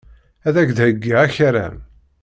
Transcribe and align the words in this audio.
Ad 0.47 0.55
ak-d-heyyiɣ 0.61 1.19
akaram. 1.25 1.75